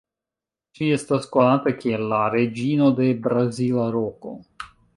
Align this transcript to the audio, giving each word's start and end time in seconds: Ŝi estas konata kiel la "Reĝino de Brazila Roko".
Ŝi 0.77 0.87
estas 0.95 1.27
konata 1.35 1.73
kiel 1.83 2.07
la 2.15 2.21
"Reĝino 2.37 2.89
de 3.03 3.11
Brazila 3.27 3.87
Roko". 3.99 4.37